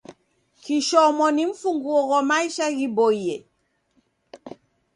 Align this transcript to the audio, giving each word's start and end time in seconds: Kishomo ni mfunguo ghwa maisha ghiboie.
Kishomo 0.63 1.25
ni 1.35 1.43
mfunguo 1.49 2.01
ghwa 2.07 2.19
maisha 2.29 2.65
ghiboie. 2.77 3.35